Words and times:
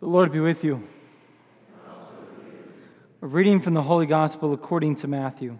The 0.00 0.06
Lord 0.06 0.32
be 0.32 0.40
with 0.40 0.64
you. 0.64 0.82
A 3.20 3.26
reading 3.26 3.60
from 3.60 3.74
the 3.74 3.82
Holy 3.82 4.06
Gospel 4.06 4.54
according 4.54 4.94
to 4.96 5.08
Matthew. 5.08 5.58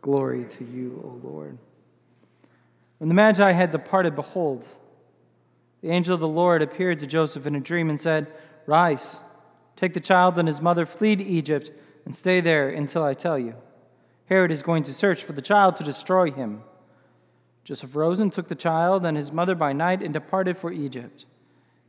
Glory 0.00 0.46
to 0.46 0.64
you, 0.64 1.00
O 1.04 1.28
Lord. 1.28 1.56
When 2.98 3.06
the 3.06 3.14
Magi 3.14 3.52
had 3.52 3.70
departed, 3.70 4.16
behold, 4.16 4.66
the 5.80 5.90
angel 5.90 6.14
of 6.14 6.18
the 6.18 6.26
Lord 6.26 6.60
appeared 6.60 6.98
to 6.98 7.06
Joseph 7.06 7.46
in 7.46 7.54
a 7.54 7.60
dream 7.60 7.88
and 7.88 8.00
said, 8.00 8.26
Rise, 8.66 9.20
take 9.76 9.94
the 9.94 10.00
child 10.00 10.36
and 10.36 10.48
his 10.48 10.60
mother, 10.60 10.84
flee 10.84 11.14
to 11.14 11.24
Egypt, 11.24 11.70
and 12.04 12.16
stay 12.16 12.40
there 12.40 12.68
until 12.68 13.04
I 13.04 13.14
tell 13.14 13.38
you. 13.38 13.54
Herod 14.24 14.50
is 14.50 14.64
going 14.64 14.82
to 14.82 14.92
search 14.92 15.22
for 15.22 15.34
the 15.34 15.40
child 15.40 15.76
to 15.76 15.84
destroy 15.84 16.32
him. 16.32 16.62
Joseph 17.62 17.94
rose 17.94 18.18
and 18.18 18.32
took 18.32 18.48
the 18.48 18.56
child 18.56 19.06
and 19.06 19.16
his 19.16 19.30
mother 19.30 19.54
by 19.54 19.72
night 19.72 20.02
and 20.02 20.12
departed 20.12 20.56
for 20.56 20.72
Egypt. 20.72 21.26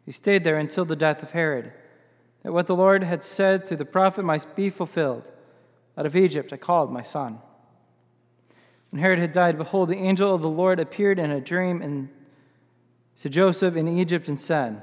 He 0.05 0.11
stayed 0.11 0.43
there 0.43 0.57
until 0.57 0.85
the 0.85 0.95
death 0.95 1.21
of 1.21 1.31
Herod, 1.31 1.71
that 2.43 2.53
what 2.53 2.67
the 2.67 2.75
Lord 2.75 3.03
had 3.03 3.23
said 3.23 3.67
through 3.67 3.77
the 3.77 3.85
prophet 3.85 4.23
might 4.23 4.55
be 4.55 4.69
fulfilled. 4.69 5.31
Out 5.97 6.05
of 6.05 6.15
Egypt 6.15 6.51
I 6.51 6.57
called 6.57 6.91
my 6.91 7.01
son. 7.01 7.39
When 8.89 9.01
Herod 9.01 9.19
had 9.19 9.31
died, 9.31 9.57
behold, 9.57 9.89
the 9.89 9.97
angel 9.97 10.33
of 10.33 10.41
the 10.41 10.49
Lord 10.49 10.79
appeared 10.79 11.19
in 11.19 11.31
a 11.31 11.39
dream 11.39 11.81
and 11.81 12.09
to 13.21 13.29
Joseph 13.29 13.75
in 13.75 13.87
Egypt 13.87 14.27
and 14.27 14.39
said, 14.39 14.81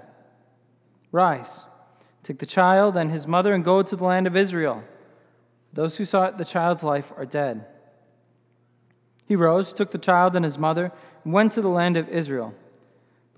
Rise, 1.10 1.66
take 2.22 2.38
the 2.38 2.46
child 2.46 2.96
and 2.96 3.10
his 3.10 3.26
mother 3.26 3.52
and 3.52 3.64
go 3.64 3.82
to 3.82 3.96
the 3.96 4.04
land 4.04 4.26
of 4.26 4.36
Israel. 4.36 4.84
Those 5.72 5.96
who 5.96 6.04
sought 6.04 6.38
the 6.38 6.44
child's 6.44 6.84
life 6.84 7.12
are 7.16 7.26
dead. 7.26 7.66
He 9.26 9.36
rose, 9.36 9.74
took 9.74 9.90
the 9.90 9.98
child 9.98 10.36
and 10.36 10.44
his 10.44 10.56
mother, 10.56 10.92
and 11.24 11.32
went 11.32 11.52
to 11.52 11.60
the 11.60 11.68
land 11.68 11.96
of 11.96 12.08
Israel. 12.08 12.54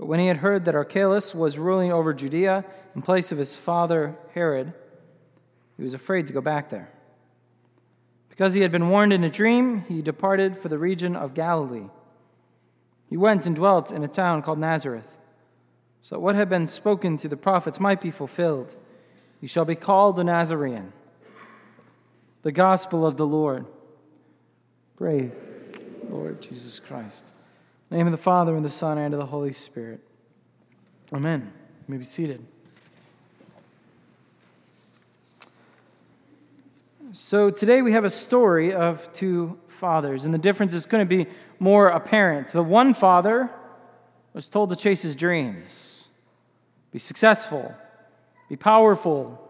But 0.00 0.06
when 0.06 0.18
he 0.18 0.28
had 0.28 0.38
heard 0.38 0.64
that 0.64 0.74
Archelaus 0.74 1.34
was 1.34 1.58
ruling 1.58 1.92
over 1.92 2.14
Judea 2.14 2.64
in 2.94 3.02
place 3.02 3.32
of 3.32 3.38
his 3.38 3.54
father 3.54 4.16
Herod, 4.32 4.72
he 5.76 5.82
was 5.82 5.92
afraid 5.92 6.26
to 6.28 6.32
go 6.32 6.40
back 6.40 6.70
there. 6.70 6.90
Because 8.30 8.54
he 8.54 8.62
had 8.62 8.72
been 8.72 8.88
warned 8.88 9.12
in 9.12 9.24
a 9.24 9.28
dream, 9.28 9.84
he 9.88 10.00
departed 10.00 10.56
for 10.56 10.70
the 10.70 10.78
region 10.78 11.16
of 11.16 11.34
Galilee. 11.34 11.90
He 13.10 13.18
went 13.18 13.44
and 13.44 13.54
dwelt 13.54 13.92
in 13.92 14.02
a 14.02 14.08
town 14.08 14.40
called 14.40 14.58
Nazareth, 14.58 15.20
so 16.00 16.14
that 16.14 16.20
what 16.20 16.34
had 16.34 16.48
been 16.48 16.66
spoken 16.66 17.18
through 17.18 17.28
the 17.28 17.36
prophets 17.36 17.78
might 17.78 18.00
be 18.00 18.10
fulfilled. 18.10 18.76
He 19.38 19.46
shall 19.46 19.66
be 19.66 19.74
called 19.74 20.18
a 20.18 20.24
Nazarene. 20.24 20.94
The 22.40 22.52
gospel 22.52 23.04
of 23.04 23.18
the 23.18 23.26
Lord. 23.26 23.66
Praise, 24.96 25.32
Lord 26.08 26.40
Jesus 26.40 26.80
Christ 26.80 27.34
name 27.90 28.06
of 28.06 28.12
the 28.12 28.18
Father, 28.18 28.54
and 28.54 28.64
the 28.64 28.68
Son, 28.68 28.98
and 28.98 29.12
of 29.12 29.20
the 29.20 29.26
Holy 29.26 29.52
Spirit. 29.52 30.00
Amen. 31.12 31.40
You 31.88 31.92
may 31.92 31.96
be 31.98 32.04
seated. 32.04 32.46
So 37.12 37.50
today 37.50 37.82
we 37.82 37.90
have 37.90 38.04
a 38.04 38.10
story 38.10 38.72
of 38.72 39.12
two 39.12 39.58
fathers, 39.66 40.24
and 40.24 40.32
the 40.32 40.38
difference 40.38 40.74
is 40.74 40.86
going 40.86 41.06
to 41.06 41.24
be 41.24 41.28
more 41.58 41.88
apparent. 41.88 42.50
The 42.50 42.62
one 42.62 42.94
father 42.94 43.50
was 44.32 44.48
told 44.48 44.70
to 44.70 44.76
chase 44.76 45.02
his 45.02 45.16
dreams, 45.16 46.08
be 46.92 47.00
successful, 47.00 47.74
be 48.48 48.54
powerful, 48.56 49.40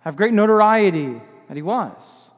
have 0.00 0.16
great 0.16 0.32
notoriety, 0.32 1.20
and 1.48 1.56
he 1.56 1.62
was. 1.62 2.31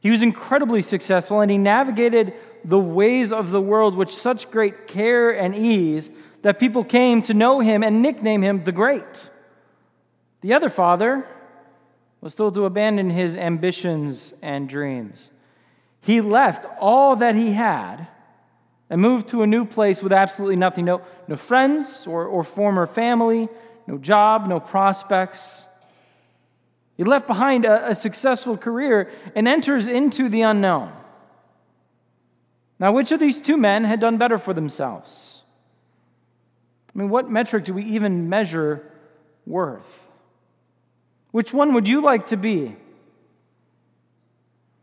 He 0.00 0.10
was 0.10 0.22
incredibly 0.22 0.82
successful, 0.82 1.40
and 1.40 1.50
he 1.50 1.58
navigated 1.58 2.34
the 2.64 2.78
ways 2.78 3.32
of 3.32 3.50
the 3.50 3.60
world 3.60 3.96
with 3.96 4.10
such 4.10 4.50
great 4.50 4.86
care 4.86 5.30
and 5.30 5.56
ease 5.56 6.10
that 6.42 6.58
people 6.58 6.84
came 6.84 7.20
to 7.22 7.34
know 7.34 7.60
him 7.60 7.82
and 7.82 8.00
nickname 8.02 8.42
him 8.42 8.64
the 8.64 8.72
Great. 8.72 9.30
The 10.40 10.52
other 10.52 10.68
father 10.68 11.26
was 12.20 12.34
told 12.34 12.54
to 12.54 12.64
abandon 12.64 13.10
his 13.10 13.36
ambitions 13.36 14.34
and 14.42 14.68
dreams. 14.68 15.30
He 16.00 16.20
left 16.20 16.64
all 16.80 17.16
that 17.16 17.34
he 17.34 17.52
had 17.52 18.06
and 18.90 19.00
moved 19.00 19.28
to 19.28 19.42
a 19.42 19.46
new 19.46 19.64
place 19.64 20.02
with 20.02 20.12
absolutely 20.12 20.56
nothing 20.56 20.84
no, 20.84 21.02
no 21.26 21.36
friends 21.36 22.06
or, 22.06 22.24
or 22.24 22.42
former 22.42 22.86
family, 22.86 23.48
no 23.86 23.98
job, 23.98 24.48
no 24.48 24.60
prospects. 24.60 25.66
He 26.98 27.04
left 27.04 27.28
behind 27.28 27.64
a, 27.64 27.90
a 27.90 27.94
successful 27.94 28.58
career 28.58 29.08
and 29.36 29.46
enters 29.46 29.86
into 29.86 30.28
the 30.28 30.42
unknown. 30.42 30.92
Now, 32.80 32.92
which 32.92 33.12
of 33.12 33.20
these 33.20 33.40
two 33.40 33.56
men 33.56 33.84
had 33.84 34.00
done 34.00 34.18
better 34.18 34.36
for 34.36 34.52
themselves? 34.52 35.44
I 36.94 36.98
mean, 36.98 37.08
what 37.08 37.30
metric 37.30 37.64
do 37.64 37.72
we 37.72 37.84
even 37.84 38.28
measure 38.28 38.92
worth? 39.46 40.10
Which 41.30 41.54
one 41.54 41.72
would 41.74 41.86
you 41.86 42.00
like 42.00 42.26
to 42.26 42.36
be? 42.36 42.76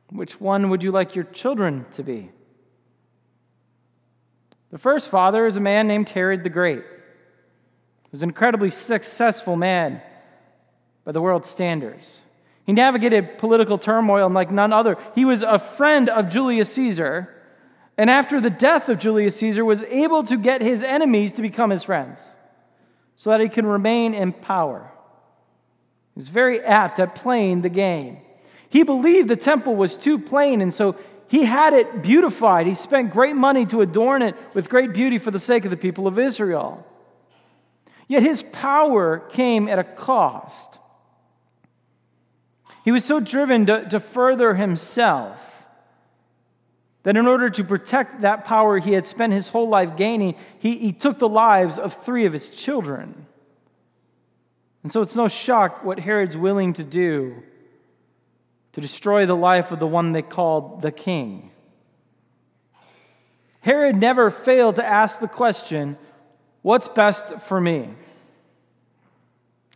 Which 0.09 0.39
one 0.39 0.69
would 0.69 0.83
you 0.83 0.91
like 0.91 1.15
your 1.15 1.25
children 1.25 1.85
to 1.91 2.03
be? 2.03 2.31
The 4.71 4.77
first 4.77 5.09
father 5.09 5.45
is 5.45 5.57
a 5.57 5.61
man 5.61 5.87
named 5.87 6.09
Herod 6.09 6.45
the 6.45 6.49
Great. 6.49 6.83
He 6.83 8.09
was 8.11 8.23
an 8.23 8.29
incredibly 8.29 8.69
successful 8.69 9.57
man 9.57 10.01
by 11.05 11.13
the 11.13 11.21
world's 11.21 11.49
standards. 11.49 12.21
He 12.65 12.73
navigated 12.73 13.37
political 13.37 13.77
turmoil 13.77 14.29
like 14.29 14.51
none 14.51 14.73
other. 14.73 14.97
He 15.13 15.23
was 15.23 15.43
a 15.43 15.59
friend 15.59 16.09
of 16.09 16.29
Julius 16.29 16.73
Caesar 16.73 17.35
and 17.97 18.09
after 18.09 18.41
the 18.41 18.49
death 18.49 18.89
of 18.89 18.99
Julius 18.99 19.37
Caesar, 19.37 19.63
was 19.63 19.83
able 19.83 20.23
to 20.23 20.37
get 20.37 20.61
his 20.61 20.83
enemies 20.83 21.33
to 21.33 21.41
become 21.41 21.69
his 21.69 21.83
friends 21.83 22.35
so 23.15 23.29
that 23.29 23.39
he 23.39 23.47
can 23.47 23.65
remain 23.65 24.13
in 24.13 24.33
power. 24.33 24.91
He 26.13 26.19
was 26.19 26.29
very 26.29 26.61
apt 26.61 26.99
at 26.99 27.15
playing 27.15 27.61
the 27.61 27.69
game. 27.69 28.19
He 28.67 28.83
believed 28.83 29.29
the 29.29 29.37
temple 29.37 29.75
was 29.75 29.97
too 29.97 30.19
plain, 30.19 30.61
and 30.61 30.73
so 30.73 30.97
he 31.27 31.45
had 31.45 31.73
it 31.73 32.03
beautified. 32.03 32.67
He 32.67 32.73
spent 32.73 33.11
great 33.11 33.35
money 33.35 33.65
to 33.67 33.81
adorn 33.81 34.21
it 34.21 34.35
with 34.53 34.69
great 34.69 34.93
beauty 34.93 35.17
for 35.17 35.31
the 35.31 35.39
sake 35.39 35.63
of 35.63 35.71
the 35.71 35.77
people 35.77 36.07
of 36.07 36.19
Israel. 36.19 36.85
Yet 38.07 38.23
his 38.23 38.43
power 38.43 39.19
came 39.19 39.69
at 39.69 39.79
a 39.79 39.83
cost. 39.83 40.79
He 42.85 42.91
was 42.91 43.03
so 43.03 43.19
driven 43.19 43.65
to, 43.65 43.83
to 43.89 43.99
further 43.99 44.53
himself 44.53 45.65
that 47.01 47.17
in 47.17 47.25
order 47.25 47.49
to 47.49 47.63
protect 47.63 48.21
that 48.21 48.45
power 48.45 48.77
he 48.77 48.93
had 48.93 49.07
spent 49.07 49.33
his 49.33 49.49
whole 49.49 49.67
life 49.67 49.97
gaining, 49.97 50.35
he, 50.59 50.77
he 50.77 50.93
took 50.93 51.17
the 51.17 51.27
lives 51.27 51.79
of 51.79 51.95
three 51.95 52.27
of 52.27 52.33
his 52.33 52.47
children. 52.47 53.25
And 54.83 54.91
so 54.91 55.01
it's 55.01 55.15
no 55.15 55.27
shock 55.27 55.83
what 55.83 55.99
Herod's 55.99 56.37
willing 56.37 56.73
to 56.73 56.83
do 56.83 57.41
to 58.73 58.81
destroy 58.81 59.25
the 59.25 59.35
life 59.35 59.71
of 59.71 59.79
the 59.79 59.87
one 59.87 60.11
they 60.11 60.21
called 60.21 60.83
the 60.83 60.91
king. 60.91 61.49
Herod 63.61 63.95
never 63.95 64.29
failed 64.29 64.75
to 64.75 64.85
ask 64.85 65.19
the 65.19 65.27
question, 65.27 65.97
What's 66.61 66.87
best 66.87 67.39
for 67.41 67.59
me? 67.59 67.89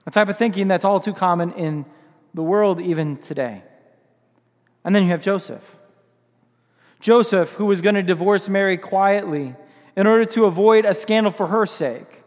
A 0.05 0.11
type 0.11 0.29
of 0.29 0.37
thinking 0.37 0.67
that's 0.67 0.85
all 0.85 0.99
too 0.99 1.13
common 1.13 1.53
in 1.53 1.85
the 2.33 2.43
world 2.43 2.79
even 2.79 3.17
today. 3.17 3.63
And 4.83 4.95
then 4.95 5.03
you 5.03 5.09
have 5.09 5.21
Joseph. 5.21 5.77
Joseph, 6.99 7.53
who 7.53 7.65
was 7.65 7.81
going 7.81 7.95
to 7.95 8.03
divorce 8.03 8.49
Mary 8.49 8.77
quietly 8.77 9.55
in 9.95 10.07
order 10.07 10.25
to 10.25 10.45
avoid 10.45 10.85
a 10.85 10.93
scandal 10.93 11.31
for 11.31 11.47
her 11.47 11.65
sake, 11.65 12.23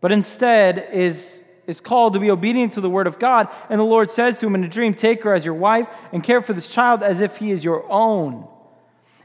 but 0.00 0.12
instead 0.12 0.88
is, 0.92 1.42
is 1.66 1.80
called 1.80 2.14
to 2.14 2.20
be 2.20 2.30
obedient 2.30 2.72
to 2.74 2.80
the 2.80 2.90
word 2.90 3.06
of 3.06 3.18
God. 3.18 3.48
And 3.68 3.78
the 3.78 3.84
Lord 3.84 4.10
says 4.10 4.38
to 4.38 4.46
him 4.46 4.54
in 4.54 4.64
a 4.64 4.68
dream, 4.68 4.94
Take 4.94 5.22
her 5.24 5.34
as 5.34 5.44
your 5.44 5.54
wife 5.54 5.88
and 6.12 6.24
care 6.24 6.40
for 6.40 6.52
this 6.52 6.68
child 6.68 7.02
as 7.02 7.20
if 7.20 7.36
he 7.36 7.50
is 7.50 7.64
your 7.64 7.90
own. 7.90 8.46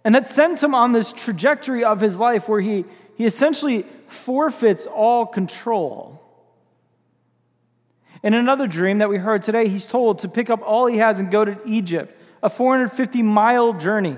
And 0.03 0.13
that 0.13 0.29
sends 0.29 0.63
him 0.63 0.75
on 0.75 0.91
this 0.91 1.13
trajectory 1.13 1.83
of 1.83 2.01
his 2.01 2.19
life 2.19 2.47
where 2.47 2.61
he, 2.61 2.85
he 3.15 3.25
essentially 3.25 3.85
forfeits 4.07 4.85
all 4.85 5.25
control. 5.25 6.21
In 8.25 8.33
another 8.33 8.65
dream 8.65 8.97
that 8.97 9.09
we 9.09 9.17
heard 9.17 9.43
today, 9.43 9.67
he's 9.67 9.85
told 9.85 10.17
to 10.19 10.27
pick 10.27 10.49
up 10.49 10.59
all 10.63 10.87
he 10.87 10.97
has 10.97 11.19
and 11.19 11.29
go 11.29 11.45
to 11.45 11.59
Egypt, 11.63 12.19
a 12.41 12.49
450 12.49 13.21
mile 13.21 13.71
journey. 13.73 14.17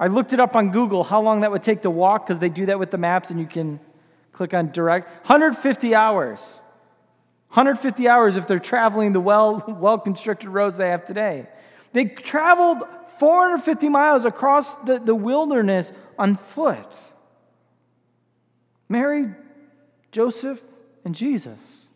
I 0.00 0.08
looked 0.08 0.32
it 0.32 0.40
up 0.40 0.56
on 0.56 0.72
Google 0.72 1.04
how 1.04 1.20
long 1.20 1.40
that 1.40 1.52
would 1.52 1.62
take 1.62 1.82
to 1.82 1.90
walk 1.90 2.26
because 2.26 2.40
they 2.40 2.48
do 2.48 2.66
that 2.66 2.80
with 2.80 2.90
the 2.90 2.98
maps 2.98 3.30
and 3.30 3.38
you 3.38 3.46
can 3.46 3.78
click 4.32 4.52
on 4.52 4.72
direct. 4.72 5.08
150 5.28 5.94
hours. 5.94 6.60
150 7.50 8.08
hours 8.08 8.36
if 8.36 8.48
they're 8.48 8.58
traveling 8.58 9.12
the 9.12 9.20
well, 9.20 9.62
well 9.78 10.00
constructed 10.00 10.48
roads 10.48 10.76
they 10.76 10.90
have 10.90 11.04
today. 11.04 11.46
They 11.92 12.06
traveled 12.06 12.78
450 13.20 13.88
miles 13.90 14.24
across 14.24 14.74
the, 14.74 14.98
the 14.98 15.14
wilderness 15.14 15.92
on 16.18 16.34
foot. 16.34 17.12
Mary, 18.88 19.28
Joseph, 20.10 20.60
and 21.04 21.14
Jesus. 21.14 21.87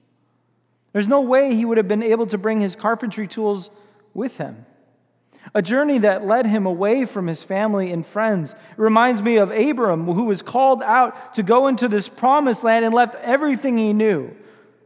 There's 0.92 1.08
no 1.08 1.20
way 1.20 1.54
he 1.54 1.64
would 1.64 1.78
have 1.78 1.88
been 1.88 2.02
able 2.02 2.26
to 2.26 2.38
bring 2.38 2.60
his 2.60 2.76
carpentry 2.76 3.26
tools 3.26 3.70
with 4.14 4.38
him 4.38 4.66
a 5.54 5.62
journey 5.62 5.98
that 5.98 6.26
led 6.26 6.46
him 6.46 6.66
away 6.66 7.04
from 7.04 7.26
his 7.26 7.42
family 7.42 7.92
and 7.92 8.06
friends. 8.06 8.52
It 8.52 8.78
reminds 8.78 9.22
me 9.22 9.36
of 9.36 9.50
Abram, 9.50 10.06
who 10.06 10.24
was 10.24 10.40
called 10.40 10.82
out 10.82 11.34
to 11.34 11.42
go 11.42 11.66
into 11.66 11.88
this 11.88 12.08
promised 12.08 12.64
land 12.64 12.84
and 12.84 12.94
left 12.94 13.16
everything 13.16 13.76
he 13.76 13.92
knew 13.92 14.34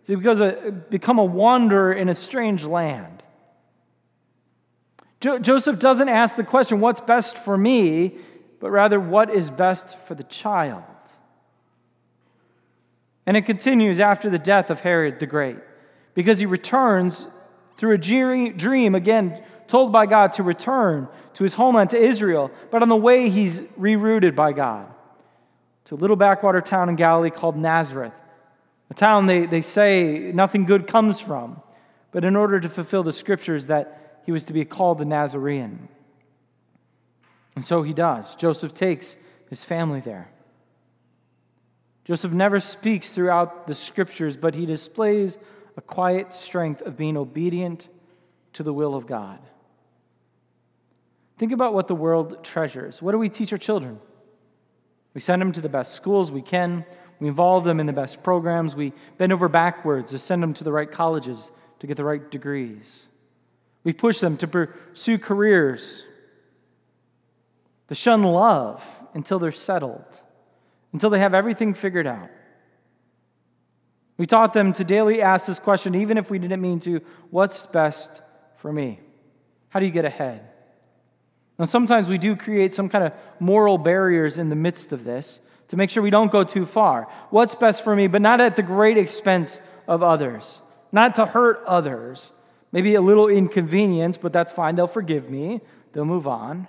a, 0.08 0.72
become 0.88 1.18
a 1.18 1.24
wanderer 1.24 1.92
in 1.92 2.08
a 2.08 2.14
strange 2.14 2.64
land. 2.64 3.22
Jo- 5.20 5.38
Joseph 5.38 5.78
doesn't 5.78 6.08
ask 6.08 6.36
the 6.36 6.44
question, 6.44 6.80
What's 6.80 7.00
best 7.00 7.36
for 7.36 7.56
me? 7.56 8.18
but 8.58 8.70
rather, 8.70 8.98
What 8.98 9.30
is 9.30 9.50
best 9.50 9.98
for 9.98 10.14
the 10.14 10.24
child? 10.24 10.84
And 13.26 13.36
it 13.36 13.42
continues 13.42 13.98
after 14.00 14.30
the 14.30 14.38
death 14.38 14.70
of 14.70 14.80
Herod 14.80 15.18
the 15.18 15.26
Great, 15.26 15.58
because 16.16 16.40
he 16.40 16.46
returns 16.46 17.28
through 17.76 17.92
a 17.92 17.98
dream, 17.98 18.96
again 18.96 19.40
told 19.68 19.92
by 19.92 20.06
God 20.06 20.32
to 20.32 20.42
return 20.42 21.08
to 21.34 21.42
his 21.44 21.54
homeland, 21.54 21.90
to 21.90 21.98
Israel. 21.98 22.50
But 22.70 22.82
on 22.82 22.88
the 22.88 22.96
way, 22.96 23.28
he's 23.28 23.60
rerouted 23.78 24.34
by 24.34 24.52
God 24.52 24.92
to 25.84 25.94
a 25.94 25.96
little 25.96 26.16
backwater 26.16 26.60
town 26.60 26.88
in 26.88 26.96
Galilee 26.96 27.30
called 27.30 27.56
Nazareth, 27.56 28.12
a 28.90 28.94
town 28.94 29.26
they, 29.26 29.46
they 29.46 29.62
say 29.62 30.32
nothing 30.34 30.64
good 30.64 30.86
comes 30.86 31.20
from. 31.20 31.62
But 32.12 32.24
in 32.24 32.34
order 32.34 32.58
to 32.60 32.68
fulfill 32.68 33.02
the 33.02 33.12
scriptures, 33.12 33.66
that 33.66 34.22
he 34.24 34.32
was 34.32 34.44
to 34.44 34.52
be 34.52 34.64
called 34.64 34.98
the 34.98 35.04
Nazarene. 35.04 35.88
And 37.54 37.64
so 37.64 37.82
he 37.82 37.92
does. 37.92 38.34
Joseph 38.36 38.74
takes 38.74 39.16
his 39.50 39.64
family 39.64 40.00
there. 40.00 40.30
Joseph 42.04 42.32
never 42.32 42.58
speaks 42.58 43.12
throughout 43.12 43.66
the 43.66 43.74
scriptures, 43.74 44.36
but 44.36 44.54
he 44.54 44.64
displays 44.64 45.38
a 45.76 45.80
quiet 45.80 46.32
strength 46.32 46.80
of 46.82 46.96
being 46.96 47.16
obedient 47.16 47.88
to 48.54 48.62
the 48.62 48.72
will 48.72 48.94
of 48.94 49.06
God. 49.06 49.38
Think 51.38 51.52
about 51.52 51.74
what 51.74 51.88
the 51.88 51.94
world 51.94 52.42
treasures. 52.42 53.02
What 53.02 53.12
do 53.12 53.18
we 53.18 53.28
teach 53.28 53.52
our 53.52 53.58
children? 53.58 54.00
We 55.12 55.20
send 55.20 55.42
them 55.42 55.52
to 55.52 55.60
the 55.60 55.68
best 55.68 55.92
schools 55.92 56.32
we 56.32 56.42
can. 56.42 56.84
We 57.20 57.28
involve 57.28 57.64
them 57.64 57.80
in 57.80 57.86
the 57.86 57.92
best 57.92 58.22
programs. 58.22 58.74
We 58.74 58.92
bend 59.18 59.32
over 59.32 59.48
backwards 59.48 60.10
to 60.12 60.18
send 60.18 60.42
them 60.42 60.54
to 60.54 60.64
the 60.64 60.72
right 60.72 60.90
colleges 60.90 61.50
to 61.80 61.86
get 61.86 61.96
the 61.96 62.04
right 62.04 62.30
degrees. 62.30 63.08
We 63.84 63.92
push 63.92 64.20
them 64.20 64.36
to 64.38 64.48
pursue 64.48 65.18
careers, 65.18 66.06
to 67.88 67.94
shun 67.94 68.22
love 68.22 68.82
until 69.14 69.38
they're 69.38 69.52
settled 69.52 70.22
until 70.96 71.10
they 71.10 71.18
have 71.18 71.34
everything 71.34 71.74
figured 71.74 72.06
out. 72.06 72.30
We 74.18 74.26
taught 74.26 74.52
them 74.52 74.72
to 74.74 74.84
daily 74.84 75.20
ask 75.20 75.46
this 75.46 75.58
question, 75.58 75.94
even 75.94 76.16
if 76.16 76.30
we 76.30 76.38
didn't 76.38 76.60
mean 76.60 76.80
to 76.80 77.00
what's 77.30 77.66
best 77.66 78.22
for 78.58 78.72
me? 78.72 79.00
How 79.68 79.80
do 79.80 79.86
you 79.86 79.92
get 79.92 80.04
ahead? 80.04 80.48
Now, 81.58 81.64
sometimes 81.64 82.08
we 82.08 82.18
do 82.18 82.36
create 82.36 82.74
some 82.74 82.88
kind 82.88 83.04
of 83.04 83.12
moral 83.40 83.78
barriers 83.78 84.38
in 84.38 84.48
the 84.48 84.56
midst 84.56 84.92
of 84.92 85.04
this 85.04 85.40
to 85.68 85.76
make 85.76 85.90
sure 85.90 86.02
we 86.02 86.10
don't 86.10 86.30
go 86.30 86.44
too 86.44 86.66
far. 86.66 87.08
What's 87.30 87.54
best 87.54 87.82
for 87.82 87.96
me, 87.96 88.06
but 88.06 88.22
not 88.22 88.40
at 88.40 88.56
the 88.56 88.62
great 88.62 88.98
expense 88.98 89.60
of 89.88 90.02
others, 90.02 90.62
not 90.92 91.14
to 91.16 91.26
hurt 91.26 91.62
others. 91.66 92.32
Maybe 92.72 92.94
a 92.94 93.00
little 93.00 93.28
inconvenience, 93.28 94.18
but 94.18 94.32
that's 94.32 94.52
fine. 94.52 94.74
They'll 94.74 94.86
forgive 94.86 95.30
me, 95.30 95.60
they'll 95.92 96.04
move 96.04 96.26
on. 96.26 96.68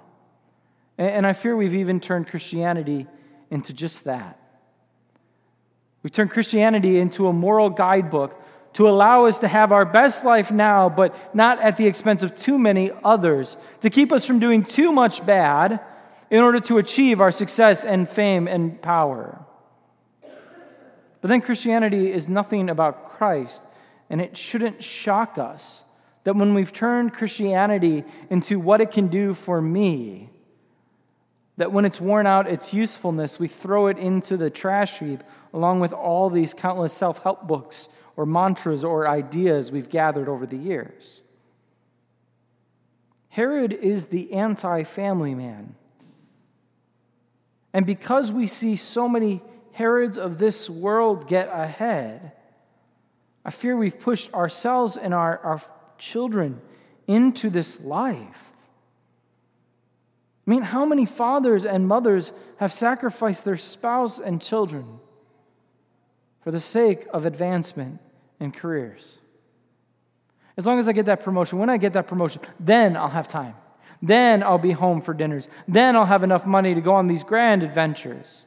And 0.98 1.28
I 1.28 1.34
fear 1.34 1.56
we've 1.56 1.76
even 1.76 2.00
turned 2.00 2.28
Christianity 2.28 3.08
into 3.52 3.74
just 3.74 4.06
that. 4.06 4.40
We've 6.04 6.12
turned 6.12 6.32
Christianity 6.32 7.00
into 7.00 7.28
a 7.28 7.34
moral 7.34 7.70
guidebook 7.70 8.42
to 8.74 8.88
allow 8.88 9.26
us 9.26 9.40
to 9.40 9.48
have 9.48 9.72
our 9.72 9.86
best 9.86 10.24
life 10.24 10.52
now, 10.52 10.88
but 10.90 11.36
not 11.36 11.60
at 11.60 11.78
the 11.78 11.88
expense 11.88 12.22
of 12.22 12.38
too 12.38 12.60
many 12.60 12.92
others, 13.04 13.58
to 13.82 13.90
keep 13.90 14.12
us 14.12 14.26
from 14.26 14.40
doing 14.40 14.64
too 14.64 14.92
much 14.92 15.26
bad 15.26 15.80
in 16.30 16.44
order 16.44 16.60
to 16.60 16.78
achieve 16.78 17.20
our 17.20 17.32
success 17.32 17.84
and 17.84 18.08
fame 18.08 18.48
and 18.48 18.82
power. 18.82 19.44
But 21.22 21.30
then 21.30 21.42
Christianity 21.42 22.12
is 22.12 22.30
nothing 22.30 22.70
about 22.70 23.10
Christ, 23.10 23.64
and 24.10 24.22
it 24.22 24.38
shouldn't 24.38 24.84
shock 24.84 25.38
us 25.38 25.84
that 26.24 26.36
when 26.36 26.54
we've 26.54 26.74
turned 26.74 27.14
Christianity 27.14 28.04
into 28.30 28.60
what 28.60 28.82
it 28.82 28.92
can 28.92 29.08
do 29.08 29.34
for 29.34 29.62
me, 29.62 30.30
that 31.58 31.72
when 31.72 31.86
it's 31.86 32.00
worn 32.00 32.28
out 32.28 32.48
its 32.48 32.74
usefulness, 32.74 33.40
we 33.40 33.48
throw 33.48 33.88
it 33.88 33.98
into 33.98 34.38
the 34.38 34.50
trash 34.50 35.00
heap 35.00 35.24
along 35.54 35.80
with 35.80 35.92
all 35.92 36.30
these 36.30 36.54
countless 36.54 36.94
self 36.94 37.24
help 37.24 37.48
books 37.48 37.90
or 38.16 38.26
mantras 38.26 38.84
or 38.84 39.08
ideas 39.08 39.72
we've 39.72 39.90
gathered 39.90 40.30
over 40.30 40.46
the 40.46 40.58
years. 40.58 41.22
Herod 43.30 43.74
is 43.74 44.08
the 44.08 44.34
anti 44.34 44.84
family 44.84 45.36
man. 45.36 45.76
And 47.74 47.86
because 47.86 48.32
we 48.32 48.48
see 48.48 48.76
so 48.76 49.08
many 49.08 49.42
Herods 49.78 50.18
of 50.18 50.40
this 50.40 50.72
world 50.72 51.28
get 51.28 51.50
ahead, 51.50 52.32
I 53.46 53.52
fear 53.52 53.78
we've 53.78 54.00
pushed 54.00 54.34
ourselves 54.34 54.98
and 54.98 55.14
our, 55.14 55.38
our 55.38 55.62
children 56.00 56.60
into 57.06 57.52
this 57.52 57.80
life. 57.82 58.57
I 60.48 60.50
mean, 60.50 60.64
how 60.64 60.86
many 60.86 61.06
fathers 61.06 61.66
and 61.66 61.88
mothers 61.88 62.32
have 62.58 62.72
sacrificed 62.72 63.44
their 63.44 63.58
spouse 63.58 64.18
and 64.20 64.42
children 64.42 65.00
for 66.42 66.52
the 66.52 66.60
sake 66.60 67.06
of 67.14 67.26
advancement 67.26 68.00
in 68.40 68.54
careers? 68.54 69.20
As 70.56 70.66
long 70.66 70.80
as 70.80 70.88
I 70.88 70.94
get 70.94 71.06
that 71.08 71.22
promotion, 71.22 71.60
when 71.60 71.70
I 71.70 71.76
get 71.76 71.94
that 71.94 72.08
promotion, 72.08 72.42
then 72.60 72.96
I'll 72.96 73.10
have 73.10 73.28
time. 73.28 73.56
Then 74.02 74.42
I'll 74.42 74.58
be 74.58 74.72
home 74.72 75.02
for 75.02 75.14
dinners. 75.14 75.50
Then 75.68 75.96
I'll 75.96 76.06
have 76.06 76.24
enough 76.24 76.46
money 76.46 76.74
to 76.74 76.82
go 76.82 76.96
on 76.96 77.08
these 77.08 77.24
grand 77.24 77.62
adventures. 77.62 78.46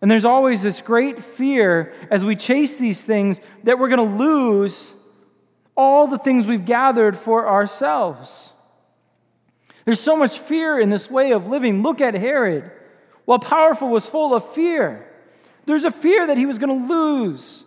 And 0.00 0.08
there's 0.08 0.24
always 0.24 0.62
this 0.62 0.80
great 0.80 1.20
fear 1.20 1.92
as 2.10 2.24
we 2.24 2.36
chase 2.36 2.76
these 2.76 3.02
things 3.02 3.40
that 3.64 3.78
we're 3.78 3.88
going 3.88 4.08
to 4.08 4.16
lose 4.16 4.94
all 5.76 6.06
the 6.06 6.18
things 6.18 6.46
we've 6.46 6.64
gathered 6.64 7.16
for 7.16 7.48
ourselves. 7.48 8.52
There's 9.88 10.00
so 10.00 10.18
much 10.18 10.38
fear 10.38 10.78
in 10.78 10.90
this 10.90 11.10
way 11.10 11.32
of 11.32 11.48
living. 11.48 11.82
Look 11.82 12.02
at 12.02 12.12
Herod. 12.12 12.70
While 13.24 13.38
powerful, 13.38 13.88
was 13.88 14.06
full 14.06 14.34
of 14.34 14.46
fear. 14.52 15.10
There's 15.64 15.86
a 15.86 15.90
fear 15.90 16.26
that 16.26 16.36
he 16.36 16.44
was 16.44 16.58
going 16.58 16.82
to 16.82 16.92
lose 16.92 17.64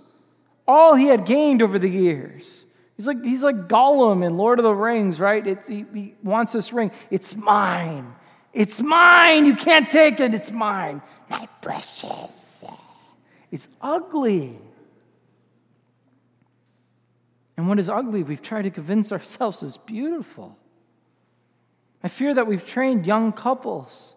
all 0.67 0.93
he 0.93 1.07
had 1.07 1.25
gained 1.25 1.63
over 1.63 1.79
the 1.79 1.89
years. 1.89 2.63
He's 2.95 3.07
like, 3.07 3.25
he's 3.25 3.41
like 3.41 3.67
Gollum 3.67 4.23
in 4.23 4.37
Lord 4.37 4.59
of 4.59 4.63
the 4.65 4.75
Rings, 4.75 5.19
right? 5.19 5.47
It's, 5.47 5.67
he, 5.67 5.83
he 5.91 6.13
wants 6.21 6.53
this 6.53 6.71
ring. 6.71 6.91
It's 7.09 7.35
mine. 7.35 8.13
It's 8.53 8.83
mine. 8.83 9.47
You 9.47 9.55
can't 9.55 9.89
take 9.89 10.19
it. 10.19 10.35
It's 10.35 10.51
mine. 10.51 11.01
My 11.27 11.47
precious. 11.59 12.63
It's 13.49 13.67
ugly. 13.81 14.59
And 17.57 17.67
what 17.67 17.79
is 17.79 17.89
ugly, 17.89 18.21
we've 18.21 18.43
tried 18.43 18.65
to 18.65 18.69
convince 18.69 19.11
ourselves 19.11 19.63
is 19.63 19.77
beautiful. 19.77 20.55
I 22.03 22.07
fear 22.07 22.33
that 22.33 22.47
we've 22.47 22.65
trained 22.65 23.05
young 23.05 23.31
couples 23.31 24.13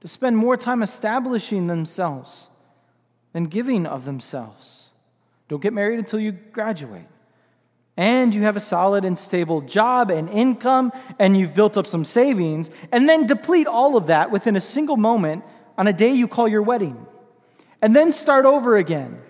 to 0.00 0.08
spend 0.08 0.36
more 0.36 0.56
time 0.56 0.82
establishing 0.82 1.66
themselves 1.66 2.50
than 3.32 3.44
giving 3.44 3.86
of 3.86 4.04
themselves. 4.04 4.90
Don't 5.48 5.62
get 5.62 5.72
married 5.72 5.98
until 5.98 6.20
you 6.20 6.32
graduate. 6.32 7.06
And 7.96 8.34
you 8.34 8.42
have 8.42 8.56
a 8.56 8.60
solid 8.60 9.04
and 9.04 9.16
stable 9.16 9.60
job 9.60 10.10
and 10.10 10.28
income, 10.28 10.92
and 11.18 11.36
you've 11.36 11.54
built 11.54 11.78
up 11.78 11.86
some 11.86 12.04
savings, 12.04 12.70
and 12.90 13.08
then 13.08 13.26
deplete 13.26 13.66
all 13.66 13.96
of 13.96 14.08
that 14.08 14.30
within 14.30 14.56
a 14.56 14.60
single 14.60 14.96
moment 14.96 15.44
on 15.78 15.86
a 15.86 15.92
day 15.92 16.12
you 16.12 16.26
call 16.26 16.48
your 16.48 16.62
wedding. 16.62 17.06
And 17.80 17.94
then 17.94 18.12
start 18.12 18.46
over 18.46 18.76
again 18.76 19.20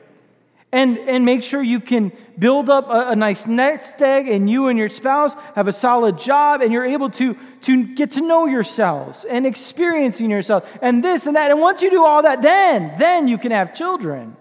and, 0.75 0.99
and 0.99 1.25
make 1.25 1.45
sure 1.45 1.63
you 1.63 1.79
can 1.79 2.11
build 2.37 2.69
up 2.69 2.89
a, 2.89 3.11
a, 3.11 3.17
nice 3.17 3.47
nest 3.47 4.03
egg 4.03 4.27
and 4.27 4.51
you 4.51 4.67
and 4.67 4.77
your 4.77 4.89
spouse 4.89 5.37
have 5.55 5.69
a 5.69 5.73
solid 5.73 6.19
job 6.19 6.63
and 6.63 6.73
you're 6.73 6.85
able 6.85 7.11
to, 7.11 7.35
to 7.61 7.87
get 7.95 8.11
to 8.13 8.21
know 8.21 8.47
yourselves 8.47 9.23
and 9.23 9.47
experiencing 9.47 10.33
yourself 10.33 10.69
and 10.83 11.05
this 11.05 11.29
and 11.29 11.37
that. 11.37 11.53
And 11.53 11.61
once 11.61 11.81
you 11.81 11.91
do 11.91 12.05
all 12.05 12.23
that, 12.23 12.43
then, 12.43 12.93
then 12.99 13.29
you 13.29 13.39
can 13.39 13.53
have 13.53 13.73
children. 13.73 14.37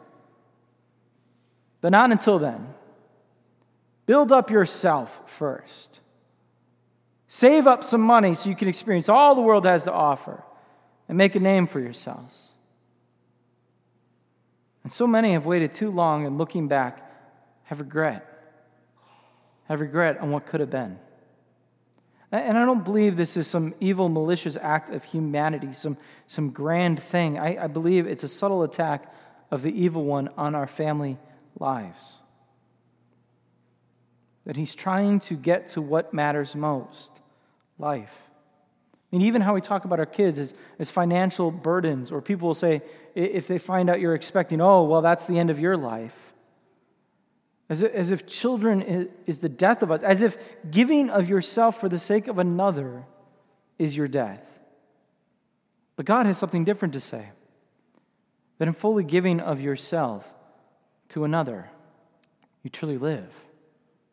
But 1.82 1.92
not 1.92 2.12
until 2.12 2.40
then. 2.40 2.74
Build 4.08 4.32
up 4.32 4.50
yourself 4.50 5.30
first. 5.30 6.02
Save 7.28 7.68
up 7.68 7.84
some 7.84 8.02
money 8.02 8.34
so 8.34 8.50
you 8.50 8.56
can 8.56 8.68
experience 8.68 9.08
all 9.08 9.36
the 9.36 9.42
world 9.42 9.68
has 9.68 9.84
to 9.84 9.94
offer 9.94 10.44
and 11.08 11.16
make 11.16 11.36
a 11.36 11.40
name 11.40 11.68
for 11.68 11.80
yourselves. 11.80 12.53
And 14.84 14.92
so 14.92 15.08
many 15.08 15.34
have 15.34 15.46
waited 15.46 15.74
too 15.74 15.90
long 15.90 16.26
and 16.26 16.38
looking 16.38 16.68
back 16.68 17.10
have 17.64 17.80
regret. 17.80 18.28
Have 19.70 19.80
regret 19.80 20.20
on 20.20 20.32
what 20.32 20.46
could 20.46 20.60
have 20.60 20.70
been. 20.70 21.00
And 22.32 22.58
I 22.58 22.66
don't 22.66 22.84
believe 22.84 23.16
this 23.16 23.38
is 23.38 23.46
some 23.46 23.76
evil, 23.80 24.10
malicious 24.10 24.58
act 24.60 24.90
of 24.90 25.04
humanity, 25.04 25.72
some, 25.72 25.98
some 26.26 26.50
grand 26.50 27.00
thing. 27.00 27.38
I, 27.38 27.66
I 27.66 27.68
believe 27.68 28.08
it's 28.08 28.24
a 28.24 28.28
subtle 28.28 28.64
attack 28.64 29.14
of 29.52 29.62
the 29.62 29.72
evil 29.72 30.04
one 30.04 30.30
on 30.36 30.56
our 30.56 30.66
family 30.66 31.20
lives. 31.60 32.18
That 34.48 34.56
he's 34.56 34.74
trying 34.74 35.20
to 35.22 35.36
get 35.36 35.70
to 35.70 35.82
what 35.82 36.12
matters 36.12 36.56
most 36.56 37.22
life. 37.78 38.30
I 39.12 39.18
mean, 39.18 39.28
even 39.28 39.44
how 39.44 39.54
we 39.54 39.62
talk 39.62 39.86
about 39.86 40.00
our 40.00 40.08
kids 40.08 40.40
is, 40.40 40.56
is 40.80 40.90
financial 40.90 41.52
burdens, 41.52 42.12
or 42.12 42.20
people 42.20 42.48
will 42.48 42.56
say, 42.56 42.82
if 43.16 43.48
they 43.48 43.58
find 43.58 43.90
out 43.90 44.00
you're 44.00 44.16
expecting, 44.16 44.62
oh, 44.62 44.84
well, 44.84 45.02
that's 45.02 45.26
the 45.28 45.40
end 45.40 45.50
of 45.50 45.60
your 45.60 45.78
life. 45.78 46.34
as 47.70 47.82
if, 47.82 47.94
as 47.94 48.12
if 48.12 48.28
children 48.28 48.82
is, 48.82 49.08
is 49.26 49.40
the 49.40 49.50
death 49.50 49.82
of 49.82 49.92
us, 49.92 50.04
as 50.04 50.22
if 50.22 50.38
giving 50.70 51.10
of 51.10 51.28
yourself 51.28 51.80
for 51.80 51.90
the 51.90 52.00
sake 52.00 52.28
of 52.28 52.38
another 52.38 53.06
is 53.80 53.98
your 53.98 54.08
death. 54.08 54.44
But 55.96 56.06
God 56.06 56.26
has 56.26 56.38
something 56.38 56.64
different 56.64 56.94
to 56.94 57.00
say 57.00 57.30
that 58.58 58.68
in 58.68 58.74
fully 58.74 59.04
giving 59.04 59.40
of 59.40 59.62
yourself 59.62 60.32
to 61.10 61.24
another, 61.24 61.70
you 62.64 62.70
truly 62.70 62.98
live. 62.98 63.34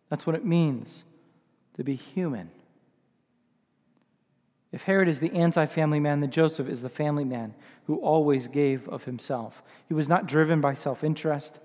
That's 0.09 0.27
what 0.27 0.37
it 0.37 0.45
means 0.45 1.05
to 1.77 1.85
be 1.85 1.95
human. 1.95 2.51
If 4.73 4.83
Herod 4.83 5.09
is 5.09 5.21
the 5.21 5.33
anti 5.33 5.67
family 5.67 6.01
man, 6.01 6.21
then 6.21 6.31
Joseph 6.31 6.69
is 6.69 6.83
the 6.83 6.89
family 6.89 7.25
man 7.25 7.55
who 7.87 7.97
always 7.97 8.49
gave 8.49 8.89
of 8.89 9.05
himself. 9.05 9.63
He 9.89 9.95
was 9.95 10.09
not 10.09 10.27
driven 10.27 10.61
by 10.61 10.75
self 10.75 11.03
interest, 11.03 11.59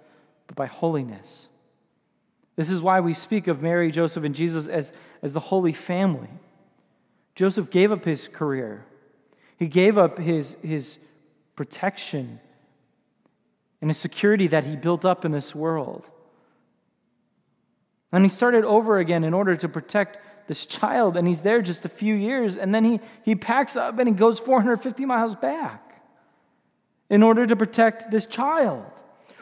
but 0.48 0.56
by 0.56 0.66
holiness. 0.66 1.48
This 2.56 2.72
is 2.72 2.82
why 2.82 3.00
we 3.02 3.14
speak 3.14 3.48
of 3.48 3.62
Mary, 3.62 3.92
Joseph, 3.92 4.24
and 4.24 4.34
Jesus 4.34 4.68
as, 4.68 4.94
as 5.22 5.34
the 5.34 5.40
Holy 5.40 5.74
Family. 5.74 6.30
Joseph 7.36 7.70
gave 7.70 7.92
up 7.92 8.06
his 8.06 8.28
career, 8.28 8.86
he 9.58 9.68
gave 9.68 9.98
up 9.98 10.18
his, 10.18 10.58
his 10.64 11.00
protection 11.56 12.40
and 13.82 13.90
his 13.90 13.98
security 13.98 14.48
that 14.48 14.64
he 14.64 14.76
built 14.76 15.06
up 15.06 15.26
in 15.26 15.32
this 15.32 15.54
world. 15.54 16.10
And 18.12 18.24
he 18.24 18.30
started 18.30 18.64
over 18.64 18.98
again 19.00 19.24
in 19.24 19.34
order 19.34 19.56
to 19.58 19.68
protect 19.68 20.18
this 20.48 20.66
child, 20.66 21.18
and 21.18 21.28
he's 21.28 21.42
there 21.42 21.62
just 21.62 21.86
a 21.86 21.90
few 21.90 22.16
years, 22.16 22.58
and 22.58 22.74
then 22.74 22.84
he, 22.84 23.00
he 23.24 23.36
packs 23.36 23.76
up 23.76 24.00
and 24.00 24.08
he 24.08 24.14
goes 24.14 24.40
450 24.40 25.06
miles 25.06 25.36
back 25.36 26.02
in 27.10 27.24
order 27.24 27.46
to 27.46 27.56
protect 27.56 28.12
this 28.12 28.26
child. 28.26 28.86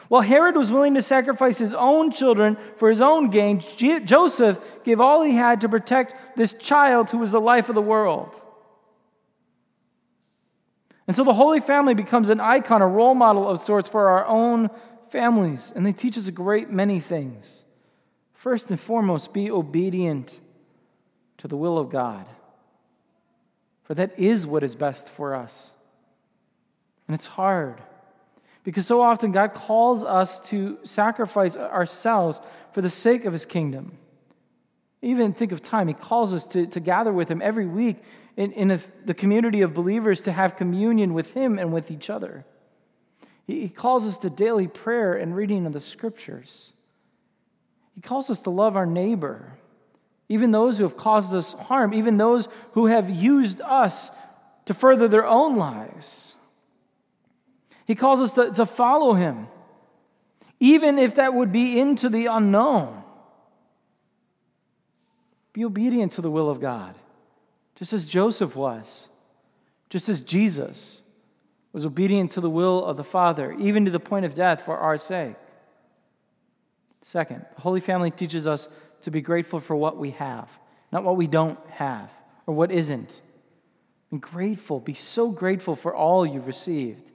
While 0.08 0.22
Herod 0.22 0.56
was 0.56 0.70
willing 0.70 0.94
to 0.94 1.02
sacrifice 1.02 1.58
his 1.58 1.72
own 1.72 2.10
children 2.10 2.58
for 2.76 2.88
his 2.90 3.00
own 3.00 3.30
gain, 3.30 3.60
Joseph 3.60 4.58
gave 4.84 5.00
all 5.00 5.22
he 5.22 5.34
had 5.34 5.62
to 5.62 5.68
protect 5.68 6.36
this 6.36 6.52
child 6.52 7.10
who 7.10 7.18
was 7.18 7.32
the 7.32 7.40
life 7.40 7.68
of 7.68 7.74
the 7.74 7.82
world. 7.82 8.40
And 11.06 11.16
so 11.16 11.24
the 11.24 11.34
Holy 11.34 11.60
Family 11.60 11.94
becomes 11.94 12.28
an 12.28 12.40
icon, 12.40 12.82
a 12.82 12.86
role 12.86 13.14
model 13.14 13.48
of 13.48 13.58
sorts 13.58 13.88
for 13.88 14.08
our 14.08 14.26
own 14.26 14.70
families. 15.08 15.72
And 15.74 15.84
they 15.84 15.92
teach 15.92 16.16
us 16.16 16.26
a 16.26 16.32
great 16.32 16.70
many 16.70 17.00
things. 17.00 17.64
First 18.32 18.70
and 18.70 18.80
foremost, 18.80 19.32
be 19.32 19.50
obedient 19.50 20.40
to 21.44 21.48
the 21.48 21.58
will 21.58 21.76
of 21.76 21.90
God, 21.90 22.24
for 23.82 23.92
that 23.92 24.18
is 24.18 24.46
what 24.46 24.64
is 24.64 24.74
best 24.76 25.10
for 25.10 25.34
us. 25.34 25.72
And 27.06 27.14
it's 27.14 27.26
hard. 27.26 27.82
Because 28.62 28.86
so 28.86 29.02
often 29.02 29.30
God 29.30 29.52
calls 29.52 30.02
us 30.04 30.40
to 30.48 30.78
sacrifice 30.84 31.54
ourselves 31.54 32.40
for 32.72 32.80
the 32.80 32.88
sake 32.88 33.26
of 33.26 33.34
his 33.34 33.44
kingdom. 33.44 33.98
Even 35.02 35.34
think 35.34 35.52
of 35.52 35.60
time, 35.60 35.86
he 35.86 35.92
calls 35.92 36.32
us 36.32 36.46
to, 36.46 36.66
to 36.66 36.80
gather 36.80 37.12
with 37.12 37.30
him 37.30 37.42
every 37.42 37.66
week 37.66 37.98
in, 38.38 38.50
in 38.52 38.70
a, 38.70 38.80
the 39.04 39.12
community 39.12 39.60
of 39.60 39.74
believers 39.74 40.22
to 40.22 40.32
have 40.32 40.56
communion 40.56 41.12
with 41.12 41.34
him 41.34 41.58
and 41.58 41.74
with 41.74 41.90
each 41.90 42.08
other. 42.08 42.46
He, 43.46 43.60
he 43.60 43.68
calls 43.68 44.06
us 44.06 44.16
to 44.20 44.30
daily 44.30 44.66
prayer 44.66 45.12
and 45.12 45.36
reading 45.36 45.66
of 45.66 45.74
the 45.74 45.80
scriptures. 45.80 46.72
He 47.94 48.00
calls 48.00 48.30
us 48.30 48.40
to 48.40 48.50
love 48.50 48.78
our 48.78 48.86
neighbor, 48.86 49.58
even 50.28 50.50
those 50.50 50.78
who 50.78 50.84
have 50.84 50.96
caused 50.96 51.34
us 51.34 51.52
harm, 51.52 51.92
even 51.92 52.16
those 52.16 52.48
who 52.72 52.86
have 52.86 53.10
used 53.10 53.60
us 53.60 54.10
to 54.64 54.74
further 54.74 55.08
their 55.08 55.26
own 55.26 55.56
lives. 55.56 56.36
He 57.86 57.94
calls 57.94 58.20
us 58.20 58.32
to, 58.34 58.50
to 58.52 58.64
follow 58.64 59.14
him, 59.14 59.48
even 60.60 60.98
if 60.98 61.16
that 61.16 61.34
would 61.34 61.52
be 61.52 61.78
into 61.78 62.08
the 62.08 62.26
unknown. 62.26 63.02
Be 65.52 65.64
obedient 65.64 66.12
to 66.12 66.22
the 66.22 66.30
will 66.30 66.50
of 66.50 66.60
God, 66.60 66.94
just 67.76 67.92
as 67.92 68.06
Joseph 68.06 68.56
was, 68.56 69.08
just 69.90 70.08
as 70.08 70.20
Jesus 70.20 71.02
was 71.72 71.84
obedient 71.84 72.30
to 72.30 72.40
the 72.40 72.48
will 72.48 72.84
of 72.84 72.96
the 72.96 73.04
Father, 73.04 73.52
even 73.52 73.84
to 73.84 73.90
the 73.90 74.00
point 74.00 74.24
of 74.24 74.34
death 74.34 74.64
for 74.64 74.78
our 74.78 74.96
sake. 74.96 75.34
Second, 77.02 77.44
the 77.54 77.60
Holy 77.60 77.80
Family 77.80 78.10
teaches 78.10 78.46
us 78.46 78.68
to 79.04 79.10
be 79.10 79.20
grateful 79.20 79.60
for 79.60 79.76
what 79.76 79.96
we 79.96 80.10
have, 80.12 80.48
not 80.92 81.04
what 81.04 81.16
we 81.16 81.26
don't 81.26 81.58
have 81.70 82.10
or 82.46 82.54
what 82.54 82.70
isn't. 82.70 83.20
Be 84.10 84.18
grateful, 84.18 84.80
be 84.80 84.94
so 84.94 85.30
grateful 85.30 85.76
for 85.76 85.94
all 85.94 86.26
you've 86.26 86.46
received 86.46 87.10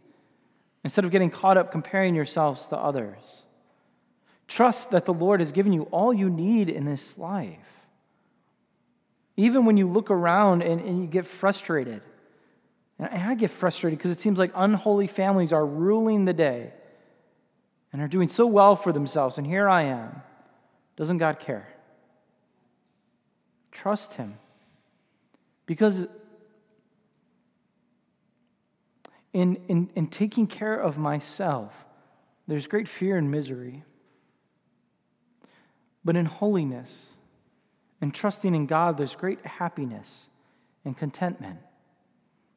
instead 0.83 1.05
of 1.05 1.11
getting 1.11 1.29
caught 1.29 1.57
up 1.57 1.71
comparing 1.71 2.15
yourselves 2.15 2.67
to 2.67 2.77
others. 2.77 3.45
Trust 4.47 4.91
that 4.91 5.05
the 5.05 5.13
Lord 5.13 5.39
has 5.39 5.51
given 5.51 5.73
you 5.73 5.83
all 5.83 6.13
you 6.13 6.29
need 6.29 6.69
in 6.69 6.85
this 6.85 7.17
life. 7.17 7.87
Even 9.37 9.65
when 9.65 9.77
you 9.77 9.87
look 9.87 10.09
around 10.09 10.63
and, 10.63 10.81
and 10.81 11.01
you 11.01 11.07
get 11.07 11.25
frustrated, 11.25 12.01
and 12.97 13.23
I 13.23 13.35
get 13.35 13.51
frustrated 13.51 13.97
because 13.97 14.11
it 14.11 14.19
seems 14.19 14.39
like 14.39 14.51
unholy 14.55 15.07
families 15.07 15.53
are 15.53 15.65
ruling 15.65 16.25
the 16.25 16.33
day 16.33 16.73
and 17.93 18.01
are 18.01 18.07
doing 18.07 18.27
so 18.27 18.45
well 18.45 18.75
for 18.75 18.91
themselves, 18.91 19.37
and 19.37 19.47
here 19.47 19.69
I 19.69 19.83
am. 19.83 20.21
Doesn't 20.95 21.17
God 21.17 21.39
care? 21.39 21.67
Trust 23.71 24.15
Him. 24.15 24.37
Because 25.65 26.07
in, 29.33 29.57
in, 29.67 29.89
in 29.95 30.07
taking 30.07 30.47
care 30.47 30.75
of 30.75 30.97
myself, 30.97 31.85
there's 32.47 32.67
great 32.67 32.87
fear 32.87 33.17
and 33.17 33.29
misery. 33.29 33.83
But 36.03 36.15
in 36.15 36.25
holiness 36.25 37.13
and 38.01 38.13
trusting 38.13 38.55
in 38.55 38.65
God, 38.65 38.97
there's 38.97 39.15
great 39.15 39.45
happiness 39.45 40.29
and 40.83 40.97
contentment. 40.97 41.59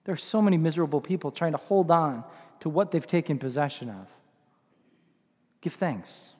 There 0.05 0.15
are 0.15 0.17
so 0.17 0.41
many 0.41 0.57
miserable 0.57 1.01
people 1.01 1.31
trying 1.31 1.53
to 1.53 1.59
hold 1.59 1.91
on 1.91 2.25
to 2.61 2.69
what 2.69 2.91
they've 2.91 3.07
taken 3.07 3.39
possession 3.39 3.91
of. 3.91 4.07
Give 5.61 5.75
thanks. 5.75 6.33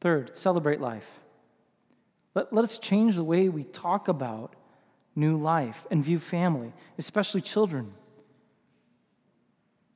Third, 0.00 0.36
celebrate 0.36 0.80
life. 0.80 1.19
Let, 2.34 2.52
let 2.52 2.64
us 2.64 2.78
change 2.78 3.16
the 3.16 3.24
way 3.24 3.48
we 3.48 3.64
talk 3.64 4.08
about 4.08 4.54
new 5.16 5.36
life 5.36 5.86
and 5.90 6.04
view 6.04 6.18
family, 6.18 6.72
especially 6.98 7.40
children. 7.40 7.92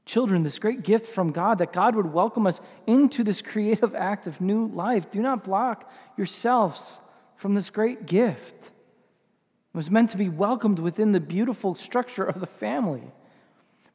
Children, 0.07 0.43
this 0.43 0.59
great 0.59 0.83
gift 0.83 1.07
from 1.07 1.33
God, 1.33 1.59
that 1.59 1.73
God 1.73 1.97
would 1.97 2.13
welcome 2.13 2.47
us 2.47 2.61
into 2.87 3.25
this 3.25 3.41
creative 3.41 3.95
act 3.95 4.27
of 4.27 4.41
new 4.41 4.67
life. 4.67 5.11
Do 5.11 5.23
not 5.23 5.45
block 5.45 5.91
yourselves 6.17 6.99
from 7.37 7.55
this 7.55 7.71
great 7.71 8.07
gift. 8.07 8.65
It 8.65 9.77
was 9.77 9.91
meant 9.91 10.11
to 10.11 10.19
be 10.19 10.29
welcomed 10.29 10.79
within 10.79 11.13
the 11.13 11.21
beautiful 11.21 11.75
structure 11.75 12.25
of 12.25 12.41
the 12.41 12.47
family. 12.47 13.03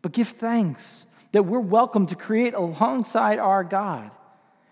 But 0.02 0.14
give 0.14 0.30
thanks 0.30 1.06
that 1.32 1.44
we're 1.44 1.60
welcome 1.60 2.08
to 2.08 2.16
create 2.16 2.54
alongside 2.54 3.38
our 3.38 3.64
God. 3.64 4.10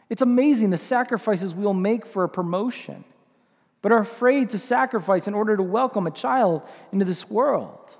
It's 0.10 0.22
amazing 0.22 0.72
the 0.72 0.78
sacrifices 0.78 1.54
we'll 1.54 1.74
make 1.74 2.06
for 2.06 2.24
a 2.24 2.30
promotion, 2.30 3.04
but 3.88 3.94
are 3.94 4.00
afraid 4.00 4.50
to 4.50 4.58
sacrifice 4.58 5.29
in 5.29 5.34
order 5.34 5.56
to 5.56 5.63
welcome 5.63 6.08
a 6.08 6.12
child 6.12 6.62
into 6.91 7.06
this 7.06 7.29
world. 7.29 7.96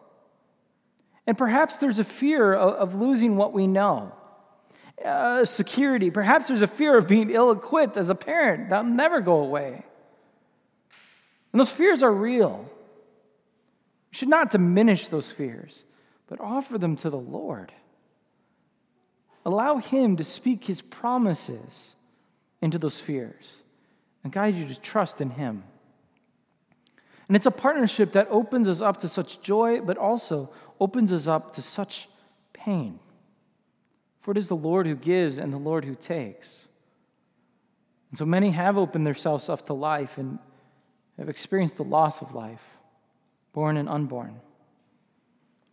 And 1.26 1.38
perhaps 1.38 1.78
there's 1.78 1.98
a 1.98 2.04
fear 2.04 2.54
of, 2.54 2.96
losing 2.96 3.38
what 3.38 3.54
we 3.54 3.68
know. 3.68 4.12
Uh, 5.02 5.46
security. 5.46 6.12
Perhaps 6.12 6.50
there's 6.50 6.62
a 6.62 6.68
fear 6.68 6.98
of 6.98 7.08
being 7.08 7.30
ill 7.30 7.52
equipped 7.52 7.96
as 7.96 8.10
a 8.10 8.16
parent. 8.16 8.70
That'll 8.70 8.92
never 8.92 9.22
go 9.22 9.36
away. 9.36 9.82
And 11.54 11.60
those 11.62 11.72
fears 11.72 12.04
are 12.04 12.12
real. 12.12 12.70
We 14.12 14.18
should 14.18 14.28
not 14.28 14.52
diminish 14.52 15.08
those 15.08 15.32
fears, 15.32 15.86
but 16.28 16.42
offer 16.42 16.78
them 16.78 16.98
to 16.98 17.10
the 17.10 17.16
Lord. 17.16 17.72
Allow 19.46 19.78
Him 19.78 20.18
to 20.18 20.26
speak 20.26 20.66
His 20.66 20.82
promises 20.82 21.96
into 22.62 22.78
those 22.78 23.00
fears 23.00 23.62
and 24.26 24.34
guide 24.34 24.56
you 24.56 24.68
to 24.68 24.78
trust 24.78 25.22
in 25.22 25.30
Him. 25.30 25.64
And 27.28 27.36
it's 27.36 27.46
a 27.46 27.52
partnership 27.52 28.14
that 28.14 28.28
opens 28.30 28.70
us 28.70 28.82
up 28.82 28.98
to 28.98 29.08
such 29.08 29.42
joy, 29.42 29.82
but 29.82 29.98
also 29.98 30.50
opens 30.80 31.12
us 31.12 31.28
up 31.28 31.54
to 31.54 31.62
such 31.62 32.08
pain. 32.54 33.00
For 34.22 34.32
it 34.32 34.38
is 34.38 34.48
the 34.48 34.56
Lord 34.56 34.88
who 34.88 34.96
gives 34.96 35.38
and 35.38 35.52
the 35.52 35.58
Lord 35.58 35.86
who 35.86 35.96
takes. 35.96 36.70
And 38.10 38.18
so 38.18 38.26
many 38.26 38.52
have 38.52 38.78
opened 38.78 39.06
themselves 39.06 39.50
up 39.50 39.66
to 39.68 39.74
life 39.74 40.18
and 40.18 40.40
have 41.18 41.30
experienced 41.30 41.78
the 41.78 41.84
loss 41.84 42.22
of 42.22 42.34
life, 42.34 42.78
born 43.54 43.76
and 43.76 43.90
unborn, 43.90 44.40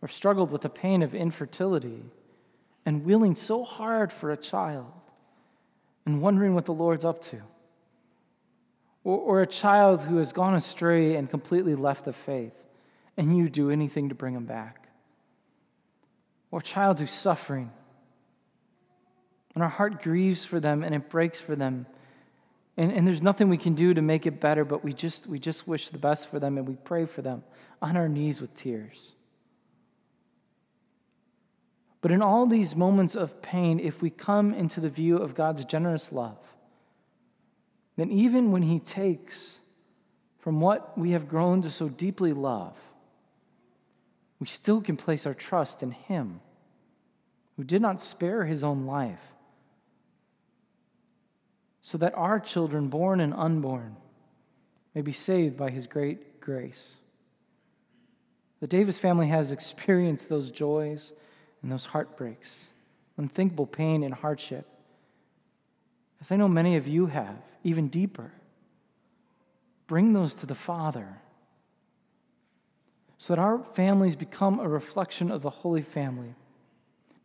or 0.01 0.07
struggled 0.07 0.51
with 0.51 0.61
the 0.61 0.69
pain 0.69 1.03
of 1.03 1.15
infertility 1.15 2.03
and 2.85 3.05
willing 3.05 3.35
so 3.35 3.63
hard 3.63 4.11
for 4.11 4.31
a 4.31 4.37
child 4.37 4.91
and 6.05 6.21
wondering 6.21 6.53
what 6.53 6.65
the 6.65 6.73
Lord's 6.73 7.05
up 7.05 7.21
to. 7.23 7.41
Or, 9.05 9.17
or 9.17 9.41
a 9.41 9.47
child 9.47 10.01
who 10.01 10.17
has 10.17 10.33
gone 10.33 10.55
astray 10.55 11.15
and 11.15 11.29
completely 11.29 11.75
left 11.75 12.03
the 12.03 12.11
faith, 12.11 12.65
and 13.15 13.37
you 13.37 13.47
do 13.47 13.71
anything 13.71 14.09
to 14.09 14.15
bring 14.15 14.33
him 14.33 14.45
back 14.45 14.85
or 16.55 16.59
a 16.59 16.63
child 16.63 17.01
who's 17.01 17.11
suffering. 17.11 17.69
And 19.55 19.61
our 19.61 19.69
heart 19.69 20.01
grieves 20.01 20.45
for 20.45 20.61
them 20.61 20.83
and 20.83 20.95
it 20.95 21.09
breaks 21.09 21.37
for 21.37 21.53
them. 21.53 21.85
And, 22.77 22.93
and 22.93 23.05
there's 23.05 23.21
nothing 23.21 23.49
we 23.49 23.57
can 23.57 23.73
do 23.73 23.93
to 23.93 24.01
make 24.01 24.25
it 24.25 24.39
better, 24.39 24.63
but 24.63 24.81
we 24.81 24.93
just, 24.93 25.27
we 25.27 25.37
just 25.37 25.67
wish 25.67 25.89
the 25.89 25.97
best 25.97 26.29
for 26.29 26.39
them 26.39 26.57
and 26.57 26.65
we 26.65 26.75
pray 26.75 27.05
for 27.07 27.21
them 27.21 27.43
on 27.81 27.97
our 27.97 28.07
knees 28.07 28.39
with 28.39 28.55
tears. 28.55 29.11
But 31.99 32.11
in 32.11 32.21
all 32.21 32.45
these 32.45 32.73
moments 32.73 33.15
of 33.15 33.41
pain, 33.41 33.77
if 33.77 34.01
we 34.01 34.09
come 34.09 34.53
into 34.53 34.79
the 34.79 34.87
view 34.87 35.17
of 35.17 35.35
God's 35.35 35.65
generous 35.65 36.13
love, 36.13 36.37
then 37.95 38.11
even 38.11 38.51
when 38.51 38.63
He 38.63 38.79
takes 38.79 39.59
from 40.39 40.59
what 40.61 40.97
we 40.97 41.11
have 41.11 41.27
grown 41.27 41.61
to 41.61 41.71
so 41.71 41.89
deeply 41.89 42.33
love, 42.33 42.75
we 44.39 44.47
still 44.47 44.81
can 44.81 44.97
place 44.97 45.25
our 45.25 45.33
trust 45.33 45.81
in 45.81 45.91
Him 45.91 46.41
who 47.57 47.63
did 47.63 47.81
not 47.81 48.01
spare 48.01 48.45
His 48.45 48.63
own 48.63 48.85
life, 48.85 49.33
so 51.81 51.97
that 51.97 52.13
our 52.15 52.39
children, 52.39 52.87
born 52.87 53.21
and 53.21 53.33
unborn, 53.33 53.95
may 54.93 55.01
be 55.01 55.13
saved 55.13 55.55
by 55.55 55.69
His 55.69 55.87
great 55.87 56.41
grace. 56.41 56.97
The 58.59 58.67
Davis 58.67 58.97
family 58.97 59.27
has 59.27 59.51
experienced 59.51 60.27
those 60.27 60.51
joys 60.51 61.13
and 61.61 61.71
those 61.71 61.85
heartbreaks, 61.85 62.69
unthinkable 63.17 63.67
pain 63.67 64.03
and 64.03 64.13
hardship, 64.13 64.67
as 66.21 66.31
I 66.31 66.35
know 66.35 66.47
many 66.47 66.75
of 66.75 66.87
you 66.87 67.07
have, 67.07 67.37
even 67.63 67.87
deeper. 67.87 68.31
Bring 69.87 70.13
those 70.13 70.33
to 70.35 70.45
the 70.45 70.55
Father 70.55 71.21
so 73.17 73.35
that 73.35 73.41
our 73.41 73.63
families 73.63 74.15
become 74.15 74.59
a 74.59 74.67
reflection 74.67 75.31
of 75.31 75.41
the 75.41 75.49
Holy 75.49 75.81
Family, 75.81 76.35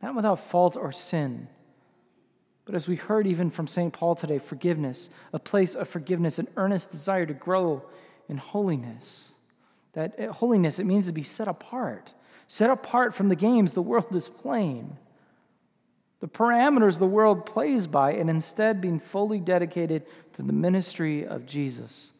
not 0.03 0.15
without 0.15 0.39
fault 0.39 0.77
or 0.77 0.93
sin, 0.93 1.49
but 2.65 2.75
as 2.75 2.87
we 2.87 2.97
heard 2.97 3.27
even 3.27 3.51
from 3.51 3.67
St. 3.67 3.93
Paul 3.93 4.15
today, 4.15 4.39
forgiveness, 4.39 5.11
a 5.33 5.39
place 5.39 5.75
of 5.75 5.89
forgiveness, 5.89 6.39
an 6.39 6.49
earnest 6.57 6.93
desire 6.93 7.27
to 7.27 7.35
grow 7.35 7.83
in 8.29 8.37
holiness. 8.37 9.33
That 9.95 10.15
eh, 10.19 10.29
holiness, 10.29 10.79
it 10.79 10.85
means 10.85 11.07
to 11.07 11.13
be 11.13 11.23
set 11.23 11.49
apart 11.49 12.15
set 12.51 12.69
apart 12.69 13.15
from 13.15 13.29
the 13.29 13.37
games 13.37 13.75
the 13.75 13.81
world 13.81 14.13
is 14.13 14.29
playing, 14.29 14.99
the 16.21 16.29
parameters 16.29 16.99
the 16.99 17.07
world 17.07 17.47
plays 17.47 17.87
by, 17.87 18.13
and 18.13 18.29
instead 18.29 18.81
being 18.81 19.01
fully 19.01 19.41
dedicated 19.41 20.05
to 20.35 20.43
the 20.43 20.53
ministry 20.53 21.27
of 21.27 21.47
Jesus, 21.47 22.13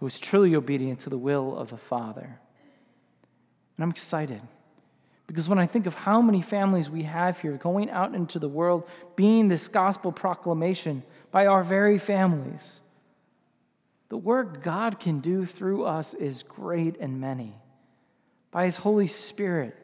who 0.00 0.06
is 0.06 0.20
truly 0.20 0.54
obedient 0.54 1.00
to 1.00 1.10
the 1.10 1.18
will 1.18 1.56
of 1.56 1.70
the 1.70 1.76
Father. 1.76 2.38
And 3.76 3.84
I'm 3.84 3.90
excited. 3.90 4.40
Because 5.26 5.48
when 5.48 5.58
I 5.58 5.66
think 5.66 5.86
of 5.86 5.94
how 5.94 6.22
many 6.22 6.40
families 6.40 6.88
we 6.88 7.02
have 7.02 7.38
here 7.40 7.52
going 7.52 7.90
out 7.90 8.14
into 8.14 8.38
the 8.38 8.48
world, 8.48 8.88
being 9.14 9.48
this 9.48 9.68
gospel 9.68 10.10
proclamation 10.10 11.02
by 11.30 11.46
our 11.46 11.62
very 11.62 11.98
families, 11.98 12.80
the 14.08 14.16
work 14.16 14.62
God 14.62 14.98
can 14.98 15.20
do 15.20 15.44
through 15.44 15.84
us 15.84 16.14
is 16.14 16.42
great 16.42 16.96
and 16.98 17.20
many 17.20 17.54
by 18.50 18.64
His 18.64 18.76
Holy 18.76 19.06
Spirit 19.06 19.76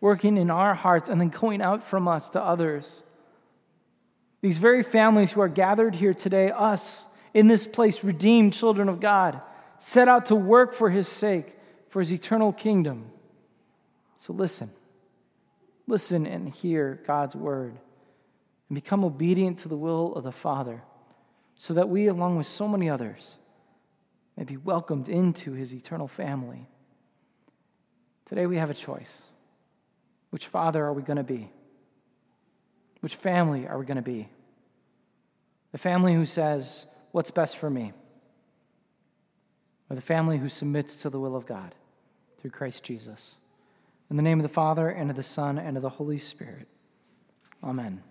working 0.00 0.36
in 0.36 0.50
our 0.50 0.74
hearts 0.74 1.08
and 1.08 1.20
then 1.20 1.28
going 1.28 1.62
out 1.62 1.82
from 1.82 2.08
us 2.08 2.30
to 2.30 2.42
others. 2.42 3.04
These 4.40 4.58
very 4.58 4.82
families 4.82 5.32
who 5.32 5.40
are 5.40 5.48
gathered 5.48 5.94
here 5.94 6.14
today, 6.14 6.50
us 6.50 7.06
in 7.34 7.48
this 7.48 7.66
place, 7.66 8.04
redeemed 8.04 8.52
children 8.52 8.88
of 8.88 9.00
God, 9.00 9.40
set 9.78 10.08
out 10.08 10.26
to 10.26 10.34
work 10.34 10.72
for 10.72 10.90
His 10.90 11.08
sake, 11.08 11.56
for 11.88 12.00
His 12.00 12.12
eternal 12.12 12.52
kingdom. 12.52 13.10
So 14.16 14.32
listen. 14.32 14.70
Listen 15.86 16.26
and 16.26 16.48
hear 16.48 17.00
God's 17.06 17.34
word 17.34 17.78
and 18.68 18.74
become 18.74 19.04
obedient 19.04 19.58
to 19.60 19.68
the 19.68 19.76
will 19.76 20.14
of 20.14 20.24
the 20.24 20.32
Father 20.32 20.82
so 21.56 21.74
that 21.74 21.88
we, 21.88 22.06
along 22.06 22.36
with 22.36 22.46
so 22.46 22.68
many 22.68 22.88
others, 22.88 23.38
may 24.36 24.44
be 24.44 24.56
welcomed 24.56 25.08
into 25.08 25.52
His 25.52 25.74
eternal 25.74 26.06
family. 26.06 26.66
Today 28.26 28.46
we 28.46 28.58
have 28.58 28.70
a 28.70 28.74
choice. 28.74 29.22
Which 30.30 30.46
father 30.46 30.84
are 30.84 30.92
we 30.92 31.02
going 31.02 31.16
to 31.16 31.22
be? 31.22 31.50
Which 33.00 33.16
family 33.16 33.66
are 33.66 33.78
we 33.78 33.86
going 33.86 33.96
to 33.96 34.02
be? 34.02 34.28
The 35.72 35.78
family 35.78 36.14
who 36.14 36.26
says, 36.26 36.86
What's 37.12 37.30
best 37.30 37.56
for 37.56 37.70
me? 37.70 37.92
Or 39.90 39.96
the 39.96 40.02
family 40.02 40.38
who 40.38 40.48
submits 40.48 40.96
to 41.02 41.10
the 41.10 41.18
will 41.18 41.34
of 41.34 41.46
God 41.46 41.74
through 42.38 42.50
Christ 42.50 42.84
Jesus. 42.84 43.36
In 44.10 44.16
the 44.16 44.22
name 44.22 44.38
of 44.38 44.42
the 44.42 44.48
Father, 44.48 44.88
and 44.88 45.10
of 45.10 45.16
the 45.16 45.22
Son, 45.22 45.58
and 45.58 45.76
of 45.76 45.82
the 45.82 45.88
Holy 45.88 46.18
Spirit. 46.18 46.68
Amen. 47.62 48.02